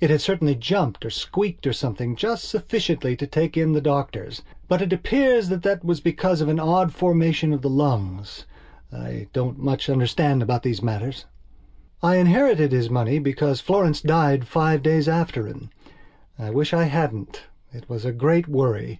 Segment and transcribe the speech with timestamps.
[0.00, 4.40] It had certainly jumped or squeaked or something just sufficiently to take in the doctors,
[4.68, 8.46] but it appears that that was because of an odd formation of the lungs.
[8.90, 11.26] I don't much understand about these matters.
[12.02, 15.68] I inherited his money because Florence died five days after him.
[16.38, 17.42] I wish I hadn't.
[17.70, 18.98] It was a great worry.